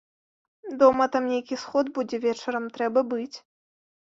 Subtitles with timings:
[0.83, 3.37] Дома там нейкі сход будзе вечарам, трэба быць.